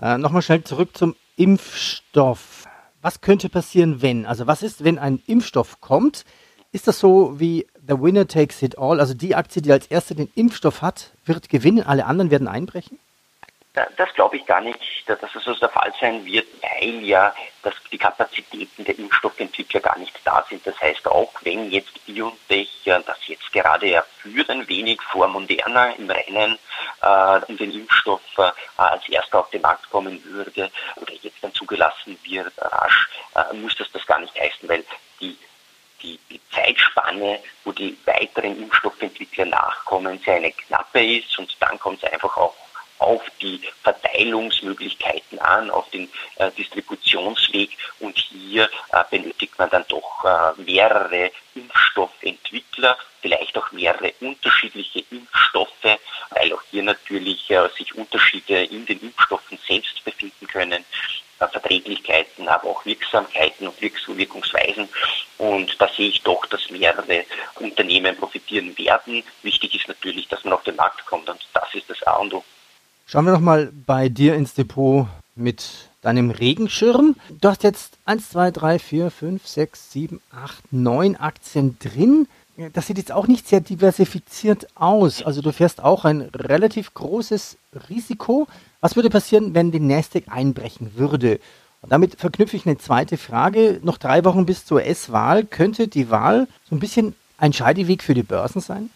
Äh, 0.00 0.18
Nochmal 0.18 0.42
schnell 0.42 0.62
zurück 0.64 0.96
zum 0.96 1.16
Impfstoff 1.36 2.66
was 3.02 3.20
könnte 3.20 3.48
passieren, 3.48 4.00
wenn? 4.00 4.24
Also 4.24 4.46
was 4.46 4.62
ist, 4.62 4.84
wenn 4.84 4.98
ein 4.98 5.20
Impfstoff 5.26 5.80
kommt? 5.80 6.24
Ist 6.70 6.88
das 6.88 7.00
so 7.00 7.38
wie 7.38 7.66
the 7.86 8.00
winner 8.00 8.26
takes 8.26 8.62
it 8.62 8.78
all? 8.78 9.00
Also 9.00 9.12
die 9.12 9.34
Aktie, 9.34 9.60
die 9.60 9.72
als 9.72 9.86
erste 9.88 10.14
den 10.14 10.30
Impfstoff 10.34 10.80
hat, 10.80 11.12
wird 11.26 11.50
gewinnen, 11.50 11.82
alle 11.82 12.06
anderen 12.06 12.30
werden 12.30 12.48
einbrechen? 12.48 12.98
Das 13.74 14.12
glaube 14.14 14.36
ich 14.36 14.44
gar 14.44 14.60
nicht, 14.60 14.78
dass 15.06 15.18
es 15.34 15.44
so 15.44 15.54
der 15.54 15.70
Fall 15.70 15.92
sein 15.98 16.26
wird, 16.26 16.46
weil 16.60 17.02
ja 17.04 17.34
dass 17.62 17.74
die 17.90 17.96
Kapazitäten 17.96 18.84
der 18.84 18.98
Impfstoffentwickler 18.98 19.80
gar 19.80 19.98
nicht 19.98 20.14
da 20.24 20.44
sind. 20.48 20.66
Das 20.66 20.78
heißt, 20.80 21.06
auch 21.06 21.32
wenn 21.42 21.70
jetzt 21.70 22.04
BioNTech 22.04 22.68
das 22.84 23.26
jetzt 23.28 23.50
gerade 23.52 23.86
ja 23.86 24.04
führt 24.18 24.50
ein 24.50 24.68
wenig 24.68 25.00
vor 25.00 25.26
Moderna 25.28 25.90
im 25.92 26.10
Rennen 26.10 26.58
äh, 27.00 27.40
um 27.48 27.56
den 27.56 27.72
Impfstoff 27.72 28.20
äh, 28.36 28.50
als 28.76 29.08
erster 29.08 29.40
auf 29.40 29.50
den 29.50 29.62
Markt 29.62 29.88
kommen 29.88 30.22
würde 30.24 30.70
oder 30.96 31.14
jetzt 31.22 31.42
dann 31.42 31.54
zugelassen 31.54 32.18
wird 32.24 32.52
rasch, 32.58 33.08
äh, 33.36 33.54
muss 33.54 33.76
das 33.76 33.90
das 33.92 34.06
gar 34.06 34.20
nicht 34.20 34.38
heißen, 34.38 34.68
weil 34.68 34.84
die 35.20 35.38
die, 36.02 36.18
die 36.28 36.40
Zeitspanne, 36.50 37.38
wo 37.64 37.70
die 37.70 37.96
weiteren 38.04 38.60
Impfstoffentwickler 38.60 39.44
nachkommen, 39.44 40.18
sehr 40.24 40.34
eine 40.34 40.50
knappe 40.50 41.18
ist 41.18 41.38
und 41.38 41.56
dann 41.60 41.78
kommt 41.78 42.02
es 42.02 42.12
einfach 42.12 42.36
auch 42.36 42.54
auf 43.02 43.22
die 43.40 43.60
Verteilungsmöglichkeiten 43.82 45.38
an, 45.38 45.70
auf 45.70 45.90
den 45.90 46.08
äh, 46.36 46.50
Distributionsweg 46.52 47.70
und 48.00 48.18
hier 48.18 48.68
äh, 48.92 49.04
benötigt 49.10 49.58
man 49.58 49.70
dann 49.70 49.84
doch 49.88 50.24
äh, 50.24 50.60
mehrere 50.60 51.30
Impfstoffentwickler, 51.54 52.96
vielleicht 53.20 53.56
auch 53.58 53.70
mehrere 53.72 54.12
unterschiedliche 54.20 55.04
Impfstoffe, 55.10 55.98
weil 56.30 56.52
auch 56.52 56.62
hier 56.70 56.82
natürlich 56.82 57.50
äh, 57.50 57.68
sich 57.76 57.94
Unterschiede 57.94 58.64
in 58.64 58.86
den 58.86 59.00
Impfstoffen 59.00 59.58
selbst 59.66 60.04
befinden 60.04 60.46
können. 60.46 60.84
Äh, 61.42 61.48
Verträglichkeiten, 61.48 62.48
aber 62.48 62.68
auch 62.68 62.84
Wirksamkeiten 62.84 63.66
und 63.66 63.80
Wirkungsweisen. 63.80 64.88
Und 65.38 65.80
da 65.80 65.88
sehe 65.88 66.08
ich 66.08 66.22
doch, 66.22 66.46
dass 66.46 66.70
mehrere 66.70 67.24
Unternehmen 67.56 68.16
profitieren 68.16 68.76
werden. 68.78 69.24
Wichtig 69.42 69.74
ist 69.74 69.88
natürlich, 69.88 70.28
dass 70.28 70.44
man 70.44 70.52
auf 70.52 70.62
den 70.62 70.76
Markt 70.76 71.04
kommt 71.06 71.28
und 71.28 71.44
das 71.52 71.74
ist 71.74 71.90
das 71.90 72.02
A 72.04 72.16
und 72.16 72.34
O. 72.34 72.44
Schauen 73.12 73.26
wir 73.26 73.32
noch 73.34 73.40
mal 73.40 73.70
bei 73.84 74.08
dir 74.08 74.34
ins 74.36 74.54
Depot 74.54 75.06
mit 75.34 75.90
deinem 76.00 76.30
Regenschirm. 76.30 77.14
Du 77.42 77.48
hast 77.50 77.62
jetzt 77.62 77.98
1, 78.06 78.30
2, 78.30 78.50
3, 78.52 78.78
4, 78.78 79.10
5, 79.10 79.46
6, 79.46 79.92
7, 79.92 80.20
8, 80.30 80.72
9 80.72 81.16
Aktien 81.16 81.76
drin. 81.78 82.26
Das 82.72 82.86
sieht 82.86 82.96
jetzt 82.96 83.12
auch 83.12 83.26
nicht 83.26 83.46
sehr 83.46 83.60
diversifiziert 83.60 84.66
aus. 84.76 85.22
Also 85.22 85.42
du 85.42 85.52
fährst 85.52 85.82
auch 85.82 86.06
ein 86.06 86.22
relativ 86.22 86.94
großes 86.94 87.58
Risiko. 87.90 88.46
Was 88.80 88.96
würde 88.96 89.10
passieren, 89.10 89.54
wenn 89.54 89.72
die 89.72 89.80
Nasdaq 89.80 90.28
einbrechen 90.28 90.92
würde? 90.96 91.38
Und 91.82 91.92
damit 91.92 92.18
verknüpfe 92.18 92.56
ich 92.56 92.64
eine 92.64 92.78
zweite 92.78 93.18
Frage. 93.18 93.78
Noch 93.82 93.98
drei 93.98 94.24
Wochen 94.24 94.46
bis 94.46 94.64
zur 94.64 94.86
S-Wahl. 94.86 95.44
Könnte 95.44 95.86
die 95.86 96.08
Wahl 96.08 96.48
so 96.66 96.74
ein 96.74 96.80
bisschen 96.80 97.14
ein 97.36 97.52
Scheideweg 97.52 98.02
für 98.02 98.14
die 98.14 98.22
Börsen 98.22 98.62
sein? 98.62 98.88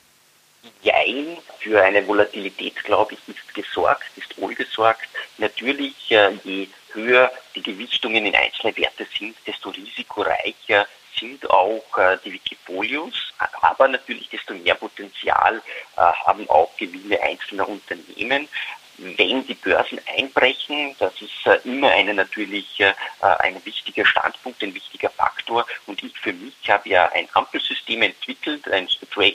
Jein, 0.83 1.36
für 1.67 1.83
eine 1.83 2.07
Volatilität, 2.07 2.77
glaube 2.85 3.15
ich, 3.15 3.35
ist 3.35 3.55
gesorgt, 3.55 4.07
ist 4.15 4.41
wohlgesorgt. 4.41 5.09
Natürlich, 5.39 6.13
äh, 6.13 6.31
je 6.45 6.69
höher 6.93 7.33
die 7.57 7.63
Gewichtungen 7.63 8.25
in 8.25 8.37
einzelne 8.37 8.77
Werte 8.77 9.05
sind, 9.19 9.37
desto 9.47 9.71
risikoreicher 9.71 10.87
sind 11.19 11.51
auch 11.51 11.99
äh, 11.99 12.19
die 12.25 12.35
Wikifolios, 12.35 13.33
aber 13.63 13.89
natürlich 13.89 14.29
desto 14.29 14.55
mehr 14.55 14.77
Potenzial 14.77 15.61
äh, 15.97 16.01
haben 16.01 16.49
auch 16.49 16.71
Gewinne 16.77 17.21
einzelner 17.21 17.69
Unternehmen 17.69 18.49
wenn 18.99 19.47
die 19.47 19.55
Börsen 19.55 20.01
einbrechen, 20.17 20.95
das 20.99 21.13
ist 21.21 21.47
äh, 21.47 21.59
immer 21.65 21.91
eine 21.91 22.15
natürlich 22.15 22.81
äh, 22.81 22.95
ein 23.21 23.63
wichtiger 23.65 24.07
Standpunkt, 24.07 24.63
ein 24.63 24.75
wichtiger 24.75 25.11
Faktor. 25.11 25.67
Und 25.87 26.03
ich 26.03 26.19
für 26.19 26.33
mich 26.33 26.55
habe 26.69 26.89
ja 26.89 27.11
ein 27.13 27.29
Ampelsystem 27.35 28.03
entwickelt, 28.03 28.69
ein, 28.71 28.89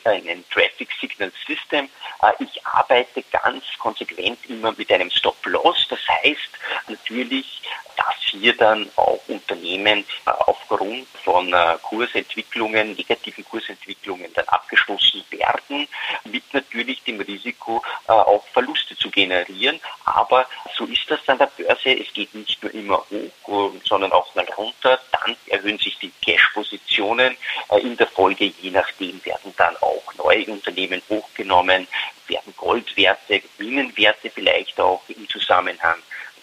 ein 0.05 0.43
Traffic 0.49 0.89
Signal 0.99 1.31
System. 1.45 1.89
Äh, 2.21 2.43
ich 2.43 2.65
arbeite 2.65 3.23
ganz 3.31 3.63
konsequent 3.79 4.39
immer 4.49 4.73
mit 4.77 4.91
einem 4.91 5.11
Stop-Loss. 5.11 5.87
Das 5.89 5.99
heißt 6.07 6.51
natürlich, 6.87 7.61
dass 8.05 8.15
hier 8.31 8.55
dann 8.55 8.89
auch 8.95 9.19
Unternehmen 9.27 9.99
äh, 10.25 10.29
aufgrund 10.29 11.07
von 11.23 11.53
äh, 11.53 11.77
Kursentwicklungen, 11.83 12.95
negativen 12.95 13.45
Kursentwicklungen 13.45 14.31
dann 14.33 14.47
abgeschlossen 14.47 15.23
werden, 15.29 15.87
mit 16.25 16.43
natürlich 16.53 17.03
dem 17.03 17.19
Risiko 17.21 17.83
äh, 18.07 18.11
auch 18.11 18.45
Verluste 18.47 18.95
zu 18.97 19.09
generieren. 19.09 19.79
Aber 20.05 20.47
so 20.75 20.85
ist 20.85 21.09
das 21.09 21.19
an 21.27 21.37
der 21.37 21.51
Börse. 21.57 21.99
Es 21.99 22.11
geht 22.13 22.33
nicht 22.33 22.61
nur 22.63 22.73
immer 22.73 23.05
hoch, 23.45 23.73
sondern 23.83 24.11
auch 24.11 24.33
mal 24.35 24.47
runter. 24.57 24.99
Dann 25.11 25.35
erhöhen 25.47 25.77
sich 25.77 25.97
die 25.99 26.11
Cash-Positionen. 26.21 27.35
In 27.81 27.97
der 27.97 28.07
Folge, 28.07 28.45
je 28.45 28.71
nachdem, 28.71 29.23
werden 29.25 29.53
dann 29.57 29.75
auch 29.77 30.13
neue 30.17 30.45
Unternehmen 30.45 31.01
hochgenommen, 31.09 31.87
werden 32.27 32.53
Goldwerte, 32.57 33.41
Gewinnenwerte 33.57 34.29
vielleicht 34.29 34.79
auch 34.79 35.01
im 35.09 35.27
Zusammenhang 35.29 35.97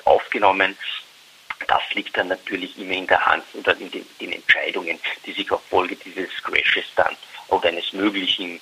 aufgenommen. 0.04 0.76
Das 1.66 1.82
liegt 1.94 2.16
dann 2.16 2.28
natürlich 2.28 2.78
immer 2.78 2.94
in 2.94 3.06
der 3.06 3.24
Hand 3.24 3.44
oder 3.54 3.76
in 3.78 3.90
den, 3.90 4.06
den 4.20 4.32
Entscheidungen, 4.32 4.98
die 5.26 5.32
sich 5.32 5.50
auf 5.50 5.62
Folge 5.64 5.96
dieses 5.96 6.30
Crashes 6.42 6.86
dann 6.96 7.16
oder 7.48 7.68
eines 7.68 7.92
möglichen 7.92 8.60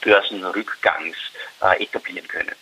Börsenrückgangs 0.00 1.16
äh, 1.62 1.82
etablieren 1.82 2.26
können. 2.28 2.54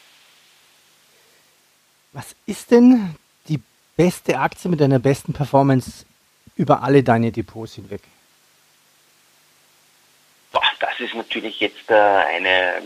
Was 2.13 2.35
ist 2.47 2.71
denn 2.71 3.17
die 3.49 3.61
beste 3.97 4.39
Aktie 4.39 4.71
mit 4.71 4.81
deiner 4.81 4.99
besten 4.99 5.33
Performance 5.33 6.07
über 6.57 6.83
alle 6.83 7.03
deine 7.03 7.33
Depots 7.33 7.75
hinweg? 7.75 8.03
Boah, 10.53 10.63
das 10.79 11.01
ist 11.01 11.15
natürlich 11.15 11.59
jetzt 11.61 11.91
äh, 11.91 11.95
eine, 11.95 12.83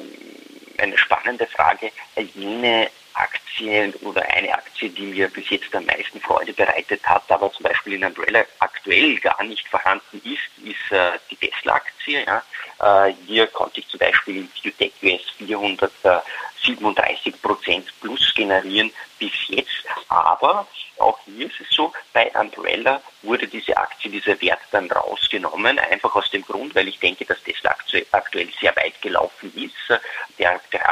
eine 0.78 0.96
spannende 0.96 1.46
Frage. 1.46 1.92
Jene 2.34 2.90
Aktien 3.14 3.92
oder 4.02 4.22
eine 4.22 4.54
Aktie, 4.54 4.90
die 4.90 5.06
mir 5.06 5.28
bis 5.28 5.50
jetzt 5.50 5.74
am 5.74 5.84
meisten 5.86 6.20
Freude 6.20 6.52
bereitet 6.52 7.02
hat, 7.04 7.28
aber 7.30 7.52
zum 7.52 7.64
Beispiel 7.64 7.94
in 7.94 8.04
Umbrella 8.04 8.44
aktuell 8.60 9.18
gar 9.18 9.42
nicht 9.44 9.66
vorhanden 9.68 10.22
ist, 10.24 10.48
ist 10.64 10.92
äh, 10.92 11.18
die 11.30 11.36
Tesla-Aktie. 11.36 12.24
Ja. 12.24 13.08
Äh, 13.08 13.14
hier 13.26 13.46
konnte 13.48 13.80
ich 13.80 13.88
zum 13.88 13.98
Beispiel 13.98 14.38
im 14.38 14.48
QTech 14.54 14.92
US 15.02 15.22
437 15.38 17.42
Prozent 17.42 17.92
plus 18.00 18.32
generieren 18.34 18.92
bis 19.18 19.32
jetzt, 19.48 19.84
aber 20.08 20.66
auch 20.98 21.18
hier 21.24 21.46
ist 21.46 21.60
es 21.60 21.70
so, 21.70 21.92
bei 22.12 22.30
Umbrella 22.38 23.00
wurde 23.22 23.48
diese 23.48 23.76
Aktie, 23.76 24.10
dieser 24.10 24.40
Wert 24.40 24.60
dann 24.70 24.90
rausgenommen, 24.90 25.78
einfach 25.78 26.14
aus 26.14 26.30
dem 26.30 26.42
Grund, 26.42 26.74
weil 26.74 26.88
ich 26.88 26.98
denke, 26.98 27.24
dass 27.24 27.42
Tesla 27.42 27.74
aktuell 28.12 28.48
sehr 28.60 28.74
weit 28.76 29.00
gelaufen 29.02 29.52
ist. 29.56 30.00
Der, 30.38 30.60
der 30.72 30.88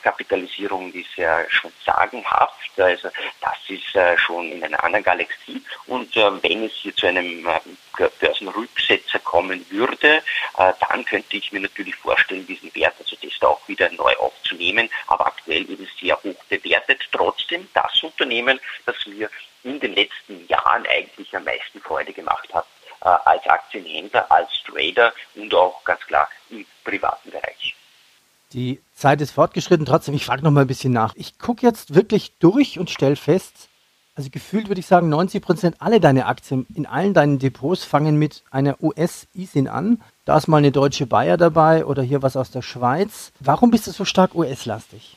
Marktkapitalisierung 0.00 0.92
ist 0.92 1.16
ja 1.16 1.44
schon 1.50 1.72
sagenhaft. 1.84 2.70
Also 2.78 3.08
das 3.40 3.58
ist 3.68 3.94
äh, 3.94 4.16
schon 4.18 4.52
in 4.52 4.64
einer 4.64 4.82
anderen 4.82 5.04
Galaxie. 5.04 5.62
Und 5.86 6.16
äh, 6.16 6.42
wenn 6.42 6.64
es 6.64 6.72
hier 6.72 6.94
zu 6.94 7.06
einem 7.06 7.46
Börsenrücksetzer 8.18 9.18
kommen 9.18 9.64
würde, 9.70 10.22
dann 10.56 11.04
könnte 11.04 11.36
ich 11.36 11.52
mir 11.52 11.60
natürlich 11.60 11.94
vorstellen, 11.96 12.46
diesen 12.46 12.74
Wert, 12.74 12.94
also 12.98 13.16
da 13.40 13.48
auch 13.48 13.68
wieder 13.68 13.90
neu 13.92 14.14
aufzunehmen. 14.16 14.88
Aber 15.06 15.26
aktuell 15.26 15.68
eben 15.70 15.88
sehr 16.00 16.16
hoch 16.22 16.44
bewertet. 16.48 17.00
Trotzdem 17.12 17.68
das 17.74 18.02
Unternehmen, 18.02 18.60
das 18.86 18.96
mir 19.06 19.28
in 19.62 19.80
den 19.80 19.94
letzten 19.94 20.46
Jahren 20.46 20.86
eigentlich 20.86 21.34
am 21.36 21.44
meisten 21.44 21.80
Freude 21.80 22.12
gemacht 22.12 22.48
hat 22.52 22.66
äh, 23.02 23.08
als 23.24 23.46
Aktienhändler, 23.46 24.30
als 24.30 24.48
Trader 24.64 25.12
und 25.34 25.52
auch 25.54 25.82
ganz 25.84 26.00
klar 26.02 26.28
im 26.50 26.64
privaten 26.84 27.30
Bereich. 27.30 27.74
Die 28.52 28.80
Zeit 28.94 29.20
ist 29.20 29.30
fortgeschritten, 29.30 29.86
trotzdem, 29.86 30.14
ich 30.14 30.24
frage 30.24 30.42
noch 30.42 30.50
mal 30.50 30.62
ein 30.62 30.66
bisschen 30.66 30.92
nach. 30.92 31.14
Ich 31.14 31.38
gucke 31.38 31.64
jetzt 31.64 31.94
wirklich 31.94 32.32
durch 32.40 32.78
und 32.78 32.90
stelle 32.90 33.16
fest, 33.16 33.68
also 34.16 34.28
gefühlt 34.28 34.68
würde 34.68 34.80
ich 34.80 34.86
sagen, 34.86 35.08
90 35.08 35.42
Prozent 35.42 35.76
alle 35.78 36.00
deine 36.00 36.26
Aktien 36.26 36.66
in 36.74 36.84
allen 36.84 37.14
deinen 37.14 37.38
Depots 37.38 37.84
fangen 37.84 38.16
mit 38.16 38.42
einer 38.50 38.76
US-ISIN 38.82 39.68
an. 39.68 40.02
Da 40.24 40.36
ist 40.36 40.48
mal 40.48 40.58
eine 40.58 40.72
deutsche 40.72 41.06
Bayer 41.06 41.36
dabei 41.36 41.86
oder 41.86 42.02
hier 42.02 42.22
was 42.22 42.36
aus 42.36 42.50
der 42.50 42.62
Schweiz. 42.62 43.32
Warum 43.38 43.70
bist 43.70 43.86
du 43.86 43.92
so 43.92 44.04
stark 44.04 44.34
US-lastig? 44.34 45.16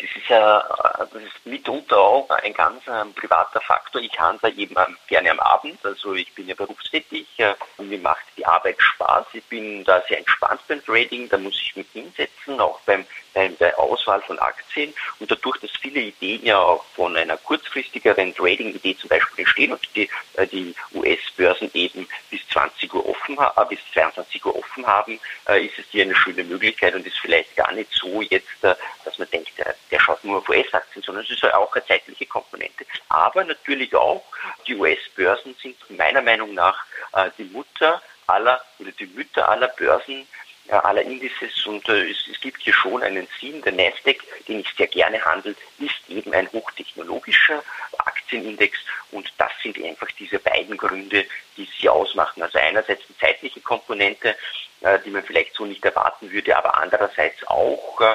Das 0.00 0.08
ist 0.16 0.28
ja 0.28 0.64
das 0.98 1.22
ist 1.22 1.44
mitunter 1.44 1.98
auch 1.98 2.30
ein 2.30 2.54
ganz 2.54 2.82
ähm, 2.88 3.12
privater 3.12 3.60
Faktor. 3.60 4.00
Ich 4.00 4.18
handle 4.18 4.50
eben 4.52 4.74
ähm, 4.78 4.96
gerne 5.08 5.30
am 5.30 5.40
Abend, 5.40 5.84
also 5.84 6.14
ich 6.14 6.32
bin 6.34 6.48
ja 6.48 6.54
berufstätig 6.54 7.26
äh, 7.38 7.54
und 7.76 7.90
mir 7.90 7.98
macht 7.98 8.24
die 8.36 8.46
Arbeit 8.46 8.80
Spaß. 8.80 9.26
Ich 9.34 9.44
bin 9.44 9.84
da 9.84 10.02
sehr 10.08 10.18
entspannt 10.18 10.62
beim 10.68 10.82
Trading, 10.84 11.28
da 11.28 11.36
muss 11.36 11.60
ich 11.60 11.76
mich 11.76 11.86
hinsetzen, 11.92 12.60
auch 12.60 12.80
beim 12.86 13.04
bei 13.32 13.48
der 13.48 13.78
Auswahl 13.78 14.20
von 14.22 14.38
Aktien 14.38 14.92
und 15.18 15.30
dadurch, 15.30 15.58
dass 15.58 15.70
viele 15.80 16.00
Ideen 16.00 16.44
ja 16.44 16.58
auch 16.58 16.84
von 16.94 17.16
einer 17.16 17.36
kurzfristigeren 17.36 18.34
Trading-Idee 18.34 18.96
zum 18.96 19.08
Beispiel 19.08 19.44
entstehen 19.44 19.72
und 19.72 19.80
die, 19.94 20.08
äh, 20.34 20.46
die 20.46 20.74
US-Börsen 20.94 21.70
eben 21.74 22.08
bis 22.30 22.46
20 22.48 22.92
Uhr 22.94 23.08
offen 23.08 23.38
äh, 23.38 23.64
bis 23.68 23.78
22 23.92 24.44
Uhr 24.44 24.56
offen 24.56 24.86
haben, 24.86 25.20
äh, 25.48 25.64
ist 25.64 25.78
es 25.78 25.86
hier 25.90 26.04
eine 26.04 26.14
schöne 26.14 26.44
Möglichkeit 26.44 26.94
und 26.94 27.06
ist 27.06 27.18
vielleicht 27.18 27.54
gar 27.56 27.72
nicht 27.72 27.92
so 27.92 28.22
jetzt, 28.22 28.48
dass 28.60 29.18
man 29.18 29.30
denkt, 29.30 29.52
der, 29.58 30.00
schaut 30.00 30.24
nur 30.24 30.38
auf 30.38 30.48
US-Aktien, 30.48 31.02
sondern 31.02 31.24
es 31.24 31.30
ist 31.30 31.44
auch 31.44 31.74
eine 31.74 31.86
zeitliche 31.86 32.26
Komponente. 32.26 32.86
Aber 33.08 33.44
natürlich 33.44 33.94
auch, 33.94 34.24
die 34.66 34.76
US-Börsen 34.76 35.54
sind 35.62 35.76
meiner 35.90 36.22
Meinung 36.22 36.54
nach 36.54 36.84
die 37.38 37.44
Mutter 37.44 38.00
aller 38.26 38.60
oder 38.78 38.92
die 38.92 39.06
Mütter 39.06 39.48
aller 39.48 39.68
Börsen 39.68 40.26
aller 40.78 41.02
Indizes 41.02 41.66
und 41.66 41.88
äh, 41.88 42.10
es, 42.10 42.18
es, 42.30 42.40
gibt 42.40 42.62
hier 42.62 42.72
schon 42.72 43.02
einen 43.02 43.26
Sinn. 43.40 43.62
Der 43.62 43.72
Nasdaq, 43.72 44.18
den 44.46 44.60
ich 44.60 44.68
sehr 44.76 44.86
gerne 44.86 45.22
handle, 45.24 45.54
ist 45.78 46.08
eben 46.08 46.32
ein 46.32 46.50
hochtechnologischer 46.52 47.62
Aktienindex 47.98 48.78
und 49.10 49.32
das 49.38 49.50
sind 49.62 49.82
einfach 49.82 50.08
diese 50.18 50.38
beiden 50.38 50.76
Gründe, 50.76 51.24
die 51.56 51.68
sie 51.78 51.88
ausmachen. 51.88 52.42
Also 52.42 52.58
einerseits 52.58 53.02
die 53.08 53.18
zeitliche 53.18 53.60
Komponente, 53.60 54.36
äh, 54.80 54.98
die 55.04 55.10
man 55.10 55.24
vielleicht 55.24 55.54
so 55.54 55.64
nicht 55.66 55.84
erwarten 55.84 56.30
würde, 56.30 56.56
aber 56.56 56.78
andererseits 56.78 57.46
auch 57.46 58.00
äh, 58.00 58.14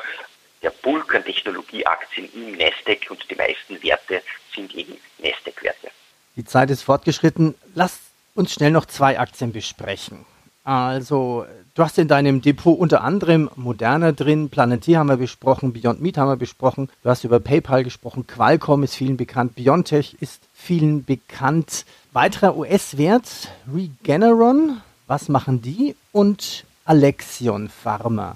der 0.62 0.72
Bulk 0.72 1.14
an 1.14 1.24
Technologieaktien 1.24 2.32
im 2.34 2.58
Nasdaq 2.58 3.10
und 3.10 3.30
die 3.30 3.36
meisten 3.36 3.82
Werte 3.84 4.22
sind 4.54 4.74
eben 4.74 4.98
Nasdaq-Werte. 5.20 5.92
Die 6.36 6.46
Zeit 6.46 6.70
ist 6.70 6.82
fortgeschritten. 6.82 7.56
Lass 7.74 8.00
uns 8.34 8.54
schnell 8.54 8.72
noch 8.72 8.86
zwei 8.86 9.20
Aktien 9.20 9.54
besprechen. 9.54 10.26
Also, 10.66 11.46
du 11.76 11.84
hast 11.84 12.00
in 12.00 12.08
deinem 12.08 12.42
Depot 12.42 12.76
unter 12.78 13.04
anderem 13.04 13.52
Moderna 13.56 14.12
drin, 14.12 14.50
Planeteer 14.50 14.98
haben 14.98 15.10
wir 15.10 15.18
besprochen, 15.18 15.74
Beyond 15.74 16.02
Meat 16.02 16.18
haben 16.18 16.28
wir 16.28 16.38
besprochen, 16.38 16.90
du 17.04 17.10
hast 17.10 17.24
über 17.24 17.40
PayPal 17.40 17.84
gesprochen, 17.84 18.26
Qualcomm 18.26 18.82
ist 18.82 18.96
vielen 18.96 19.16
bekannt, 19.16 19.54
Biontech 19.54 20.18
ist 20.22 20.42
vielen 20.56 21.06
bekannt. 21.06 21.86
Weiterer 22.14 22.58
US-Wert, 22.58 23.50
Regeneron, 23.72 24.82
was 25.06 25.30
machen 25.30 25.62
die? 25.62 25.96
Und 26.12 26.66
Alexion 26.86 27.70
Pharma, 27.70 28.36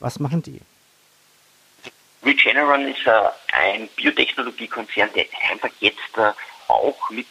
was 0.00 0.20
machen 0.20 0.42
die? 0.42 0.60
Regeneron 2.24 2.88
ist 2.88 3.06
äh, 3.06 3.28
ein 3.52 3.90
Biotechnologiekonzern, 3.94 5.10
der 5.14 5.26
einfach 5.50 5.68
jetzt 5.80 6.16
äh, 6.16 6.32
auch 6.68 7.10
mit 7.10 7.26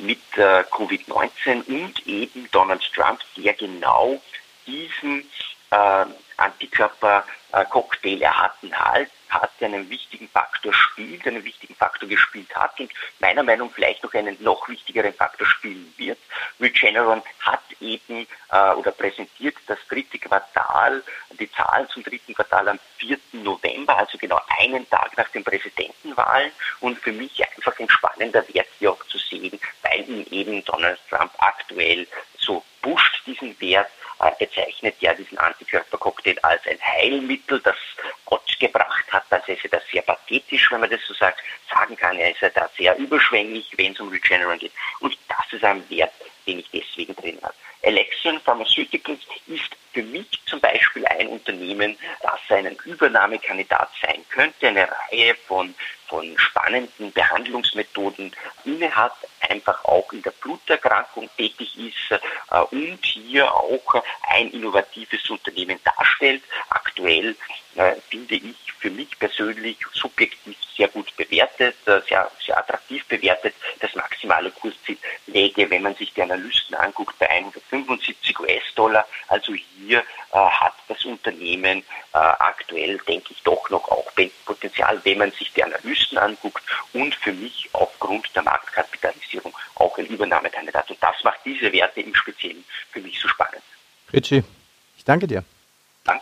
mit 0.00 0.20
äh, 0.36 0.64
Covid-19 0.70 1.62
und 1.66 2.06
eben 2.06 2.48
Donald 2.50 2.82
Trump, 2.92 3.20
der 3.36 3.54
genau 3.54 4.20
diesen 4.66 5.20
äh, 5.70 6.04
Antikörper-Cocktail 6.36 8.22
erhalten 8.22 8.72
hat, 8.74 9.08
hat, 9.34 9.50
der 9.60 9.68
einen 9.68 9.90
wichtigen 9.90 10.28
Faktor 10.28 10.72
spielt, 10.72 11.26
einen 11.26 11.44
wichtigen 11.44 11.74
Faktor 11.74 12.08
gespielt 12.08 12.54
hat 12.54 12.78
und 12.80 12.90
meiner 13.18 13.42
Meinung 13.42 13.68
nach 13.68 13.74
vielleicht 13.74 14.02
noch 14.02 14.14
einen 14.14 14.36
noch 14.42 14.68
wichtigeren 14.68 15.12
Faktor 15.12 15.46
spielen 15.46 15.92
wird. 15.96 16.18
Regeneron 16.60 17.22
hat 17.40 17.62
eben 17.80 18.26
äh, 18.50 18.70
oder 18.74 18.92
präsentiert 18.92 19.56
das 19.66 19.78
dritte 19.88 20.18
Quartal, 20.18 21.02
die 21.38 21.50
Zahlen 21.50 21.88
zum 21.90 22.02
dritten 22.02 22.34
Quartal 22.34 22.68
am 22.68 22.78
4. 22.98 23.18
November, 23.32 23.98
also 23.98 24.16
genau 24.18 24.40
einen 24.60 24.88
Tag 24.88 25.16
nach 25.16 25.28
den 25.28 25.44
Präsidentenwahlen 25.44 26.52
und 26.80 26.98
für 26.98 27.12
mich 27.12 27.44
einfach 27.44 27.78
ein 27.78 27.90
spannender 27.90 28.44
Wert 28.54 28.68
hier 28.78 28.92
auch 28.92 29.04
zu 29.06 29.18
sehen, 29.18 29.58
weil 29.82 30.08
ihn 30.08 30.26
eben 30.30 30.64
Donald 30.64 30.98
Trump 31.10 31.32
aktuell 31.38 32.06
so 32.38 32.62
pusht 32.82 33.22
diesen 33.26 33.58
Wert, 33.60 33.90
äh, 34.20 34.30
bezeichnet 34.38 34.96
ja 35.00 35.14
diesen 35.14 35.38
Antikörpercocktail 35.38 36.38
als 36.42 36.66
ein 36.66 36.78
Heilmittel, 36.80 37.60
das 37.60 37.76
hat. 39.14 39.24
Also 39.30 39.52
ist 39.52 39.64
er 39.64 39.70
da 39.70 39.80
sehr 39.90 40.02
pathetisch, 40.02 40.70
wenn 40.70 40.80
man 40.80 40.90
das 40.90 41.00
so 41.06 41.14
sagt, 41.14 41.40
sagen 41.70 41.96
kann. 41.96 42.18
Er 42.18 42.32
ist 42.32 42.40
ja 42.40 42.50
da 42.50 42.68
sehr 42.76 42.96
überschwänglich, 42.98 43.72
wenn 43.76 43.92
es 43.92 44.00
um 44.00 44.08
Regeneron 44.08 44.58
geht. 44.58 44.72
Und 45.00 45.16
das 45.28 45.52
ist 45.52 45.64
ein 45.64 45.88
Wert, 45.88 46.12
den 46.46 46.58
ich 46.58 46.70
deswegen 46.70 47.16
drin 47.16 47.38
habe. 47.42 47.54
Alexion 47.84 48.40
Pharmaceuticals 48.40 49.20
ist 49.46 49.76
für 49.92 50.02
mich 50.02 50.26
zum 50.46 50.60
Beispiel 50.60 51.06
ein 51.06 51.28
Unternehmen, 51.28 51.96
das 52.22 52.40
ein 52.48 52.76
Übernahmekandidat 52.84 53.90
sein 54.02 54.24
könnte, 54.30 54.68
eine 54.68 54.88
Reihe 54.90 55.34
von, 55.46 55.74
von 56.08 56.36
spannenden 56.38 57.12
Behandlungsmethoden 57.12 58.34
innehat, 58.64 59.12
einfach 59.40 59.84
auch 59.84 60.10
in 60.12 60.22
der 60.22 60.32
Bluterkrankung 60.32 61.28
tätig 61.36 61.76
ist 61.76 62.20
äh, 62.50 62.60
und 62.70 63.04
hier 63.04 63.52
auch 63.54 64.02
ein 64.30 64.50
innovatives 64.50 65.28
Unternehmen 65.28 65.78
darstellt. 65.84 66.42
Aktuell 66.70 67.36
äh, 67.76 67.94
finde 68.08 68.36
ich 68.36 68.63
für 68.84 68.90
mich 68.90 69.18
persönlich 69.18 69.78
subjektiv 69.94 70.58
sehr 70.76 70.88
gut 70.88 71.16
bewertet, 71.16 71.74
äh, 71.86 72.02
sehr, 72.06 72.30
sehr 72.44 72.58
attraktiv 72.58 73.02
bewertet. 73.06 73.54
Das 73.80 73.94
maximale 73.94 74.50
Kursziel 74.50 74.98
läge, 75.26 75.70
wenn 75.70 75.80
man 75.80 75.94
sich 75.94 76.12
die 76.12 76.20
Analysten 76.20 76.74
anguckt, 76.74 77.18
bei 77.18 77.30
175 77.30 78.38
US-Dollar. 78.38 79.06
Also 79.28 79.54
hier 79.54 80.00
äh, 80.00 80.36
hat 80.36 80.74
das 80.88 81.02
Unternehmen 81.06 81.78
äh, 81.78 82.18
aktuell, 82.18 82.98
denke 83.08 83.32
ich, 83.32 83.42
doch 83.42 83.70
noch 83.70 83.88
auch 83.88 84.04
Potenzial, 84.44 85.00
wenn 85.04 85.16
man 85.16 85.30
sich 85.32 85.50
die 85.54 85.64
Analysten 85.64 86.18
anguckt 86.18 86.62
und 86.92 87.14
für 87.14 87.32
mich 87.32 87.70
aufgrund 87.72 88.28
der 88.36 88.42
Marktkapitalisierung 88.42 89.56
auch 89.76 89.96
ein 89.96 90.06
Übernahmekandidat. 90.06 90.90
Und 90.90 91.02
das 91.02 91.24
macht 91.24 91.40
diese 91.46 91.72
Werte 91.72 92.02
im 92.02 92.14
Speziellen 92.14 92.64
für 92.92 93.00
mich 93.00 93.18
so 93.18 93.28
spannend. 93.28 93.62
Richie, 94.12 94.44
ich 94.98 95.04
danke 95.04 95.26
dir. 95.26 95.42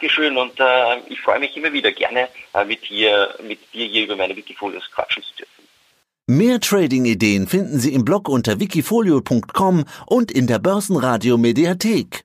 Dankeschön 0.02 0.36
und 0.36 0.58
äh, 0.58 0.98
ich 1.08 1.20
freue 1.20 1.38
mich 1.38 1.56
immer 1.56 1.72
wieder 1.72 1.92
gerne 1.92 2.28
äh, 2.54 2.64
mit, 2.64 2.88
dir, 2.88 3.28
mit 3.46 3.60
dir 3.72 3.86
hier 3.86 4.02
über 4.02 4.16
meine 4.16 4.34
Wikifolios 4.34 4.82
quatschen 4.92 5.22
zu 5.22 5.36
dürfen. 5.36 5.52
Mehr 6.26 6.58
Trading-Ideen 6.58 7.46
finden 7.46 7.78
Sie 7.78 7.94
im 7.94 8.04
Blog 8.04 8.28
unter 8.28 8.58
wikifolio.com 8.58 9.84
und 10.06 10.32
in 10.32 10.48
der 10.48 10.58
Börsenradio 10.58 11.38
Mediathek. 11.38 12.20